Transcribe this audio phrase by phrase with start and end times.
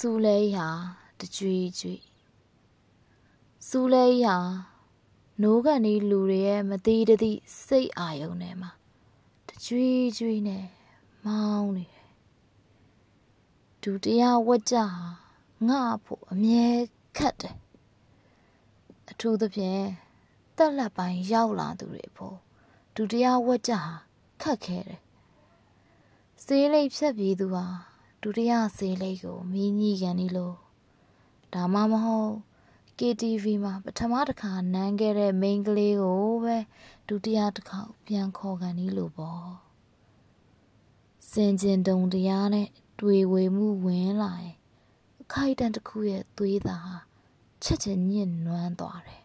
[0.00, 0.68] စူလဲရာ
[1.20, 1.94] တကြွေကြွေ
[3.68, 4.36] စူလဲရာ
[5.42, 8.70] နိုးကနေလူတွေရဲ့မသေးတသည့်စိတ်အာယုံထဲမှာ
[9.48, 9.88] တကြွေ
[10.18, 10.66] ကြွေနဲ့
[11.24, 12.06] မောင်းနေတယ်
[13.82, 14.86] ဒုတိယဝကြဟာ
[15.68, 16.66] ငါ့ဖို့အမြဲ
[17.16, 17.56] ခတ်တယ်
[19.10, 19.84] အထူးသဖြင့်
[20.56, 22.36] တက်လက်ပိုင်းရောက်လာသူတွေဖို့
[22.94, 23.92] ဒုတိယဝကြဟာ
[24.42, 25.00] ခတ်ခဲတယ်
[26.44, 27.66] စေးလိပ်ဖြတ်ပြီးသူဟာ
[28.28, 30.56] ဒုတိယစေးလိပ်ကိုမီးညီကန်နေလို့
[31.54, 32.34] ဒါမှမဟုတ်
[32.98, 36.56] KTV မှာပထမတစ်ခါနမ်းခဲ့တဲ့မိန်းကလေးကိုပဲ
[37.08, 39.48] ဒုတိယတစ်ခါပြန်ခေါ်ကန်နေလို့ပေါ့
[41.30, 42.68] စင်ကျင်တုံတရားနဲ့
[43.00, 44.56] တွေ့ဝေမှုဝင်လာရင်
[45.22, 46.98] အခိုက်အတန့်တစ်ခုရဲ့သွေးသားဟာ
[47.62, 49.22] ချက်ချင်းညှဉ်းနွမ်းသွားတယ်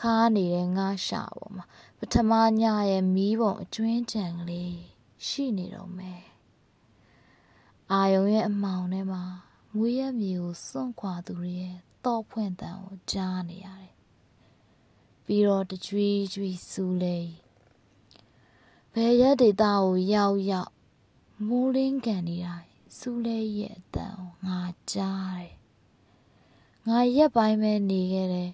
[0.00, 1.64] ခါနေတဲ့ငါရှာပေါ်မှာ
[1.98, 4.76] ပထမညရဲ့မီးပုံအကျွင်းကြံကလေး
[5.26, 6.33] ရှိနေတော့မယ်
[7.92, 9.24] အာယုံရဲ့အမောင်ထဲမှာ
[9.74, 13.94] မွေးရမြေကိုစွန့်ခွာသူတွေရဲ့တော့ဖွင့်တန်ကိုကြားနေရတယ်
[15.24, 17.18] ပြီးတော့တကြွေးကြွေးစူးလေ
[18.92, 20.72] ဘယ်ရက်ဒေတာကိုရောက်ရောက်
[21.46, 24.60] မိုးလင်းကန်နေတိုင်းစူးလေရဲ့အတန်ကိုငါ
[24.92, 25.54] ကြားတယ်
[26.88, 28.52] ငါရက်ပိုင်းပဲနေခဲ့တယ်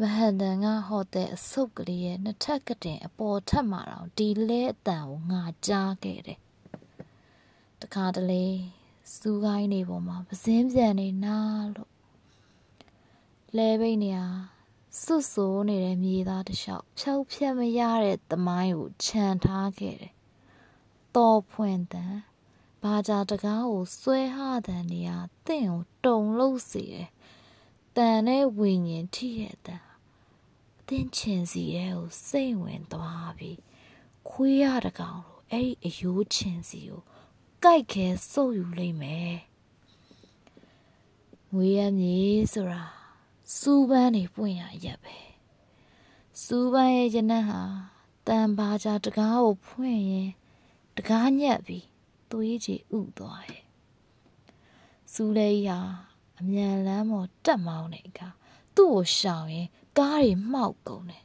[0.00, 6.38] မဟန်တန်ကဟိုတယ်အဆုပ်ကလေးရဲ့နှစ်ထပ်ကတင်အပေါ်ထပ်မှာတော့ဒီလဲအတန်ကိုငါကြားခဲ့တယ်
[7.82, 8.46] တခါတလေ
[9.14, 11.38] စူးကိုင်းနေပေါ်မှာပစင်းပြန်နေနာ
[11.74, 11.92] လို့
[13.56, 14.26] လဲပိတ်နေဟာ
[15.02, 20.14] စွတ်ဆိုးနေတဲ့မြေသားတစ်လျှောက်ဖြောက်ဖြက်မရတဲ့သမိုင်းကိုခြံထားခဲ့တယ်
[21.14, 22.16] တော်ဖွင့်တန်
[22.82, 25.16] ဘာကြတကားကိုဆွဲဟတဲ့နေရာ
[25.46, 27.10] တင့်ကိုတုံလို့စီတယ်
[27.96, 29.82] တန်နဲ့ဝိညာဉ်ထိရဲ့တန်
[30.78, 33.58] အတင်းချင်စီရဲ့ကိုစိတ်ဝင်သွားပြီး
[34.28, 37.02] ခွေးရတကောင်လို့အဲ့ဒီအယိုးချင်စီကို
[37.64, 39.34] ကြိုက်ခဲစုပ်ယူလိုက်မယ်
[41.52, 42.18] ငွေရမြေ
[42.52, 42.82] ဆိုတာ
[43.58, 45.16] စူးပန်းနေပွင့်ရရက်ပဲ
[46.42, 47.60] စူးပန်းရဲ့ရနံ့ဟာ
[48.26, 50.30] တန်ပါကြတကားကိုဖွင့်ရင်
[50.96, 51.86] တကားညက်ပြီး
[52.30, 53.64] သွေးကြည်ဥသွားရဲ့
[55.12, 55.78] စူးလေးဟာ
[56.40, 58.28] အမြန်လမ်းပေါ်တက်မောင်းတဲ့အခါ
[58.76, 61.24] သူ့ကိုရှောင်ရင်ကားတွေမှောက်ကုန်တယ်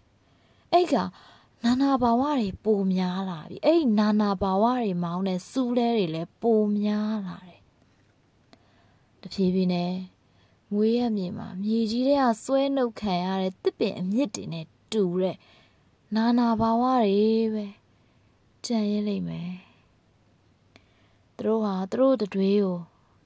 [0.72, 0.96] အဲ့က
[1.64, 7.62] နာနာဘာဝတွေပိုများလာပြီအဲ့ဒီနာနာဘာဝတွေမောင်းတဲ့စူးလဲတွေလည်းပိုများလာတယ်
[9.22, 9.94] တဖြည်းဖြည်းနဲ့
[10.74, 15.38] မွေးရမြေမှာမြေကြီးတွေကဆွဲနှုတ်ခံရတဲ့တစ်ပင်အမြင့်တွေနဲ့တူတဲ့
[16.16, 17.66] နာနာဘာဝတွေပဲ
[18.66, 19.54] ကြံရင်လိမ့်မယ်
[21.38, 22.78] သူတို့ဟာသူတို့တွေကို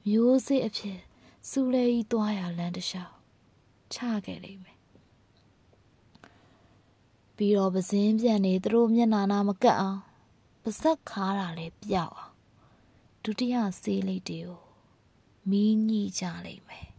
[0.08, 1.00] မျိုးစေ့အဖြစ်
[1.50, 3.16] စူးလဲကြီးသွားရလမ်းတစ်လျှောက်
[3.94, 4.78] ချခဲ့လိမ့်မယ်
[7.44, 10.00] ပြီးတော့ပစင်းပြန်နေသူတို့မျက်နာနာမကတ်အောင်
[10.64, 12.34] ပါဇက်ခါတာလည်းပြောက်အောင်
[13.24, 14.60] ဒုတိယဆေးလိပ်တွေကို
[15.50, 16.91] မီးညှိကြလိမ့်မယ်